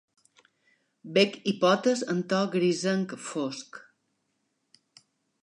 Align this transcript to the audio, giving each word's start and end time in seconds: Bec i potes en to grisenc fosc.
Bec 1.17 1.37
i 1.51 1.53
potes 1.65 2.01
en 2.15 2.23
to 2.33 2.41
grisenc 2.57 3.15
fosc. 3.27 3.81